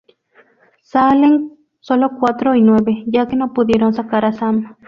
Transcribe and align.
Salen 0.81 1.59
solo 1.79 2.17
Cuatro 2.19 2.55
y 2.55 2.61
Nueve, 2.63 3.03
ya 3.05 3.27
que 3.27 3.35
no 3.35 3.53
pudieron 3.53 3.93
sacar 3.93 4.25
a 4.25 4.33
Sam. 4.33 4.75